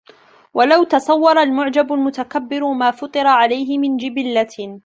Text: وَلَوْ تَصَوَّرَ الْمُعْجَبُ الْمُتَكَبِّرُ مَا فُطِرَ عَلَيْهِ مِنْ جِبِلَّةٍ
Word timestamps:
وَلَوْ 0.53 0.83
تَصَوَّرَ 0.83 1.39
الْمُعْجَبُ 1.43 1.93
الْمُتَكَبِّرُ 1.93 2.73
مَا 2.73 2.91
فُطِرَ 2.91 3.27
عَلَيْهِ 3.27 3.77
مِنْ 3.77 3.97
جِبِلَّةٍ 3.97 4.79